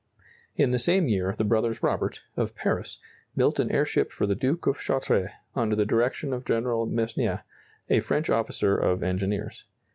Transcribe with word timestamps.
In 0.55 0.71
the 0.71 0.79
same 0.79 1.07
year 1.07 1.35
the 1.37 1.43
brothers 1.43 1.83
Robert, 1.83 2.23
of 2.35 2.55
Paris, 2.55 2.97
built 3.37 3.59
an 3.59 3.69
airship 3.71 4.11
for 4.11 4.25
the 4.25 4.33
Duke 4.33 4.65
of 4.65 4.79
Chartres, 4.79 5.29
under 5.55 5.75
the 5.75 5.85
direction 5.85 6.33
of 6.33 6.43
General 6.43 6.87
Meusnier, 6.87 7.43
a 7.87 7.99
French 7.99 8.27
officer 8.27 8.75
of 8.75 9.03
engineers. 9.03 9.65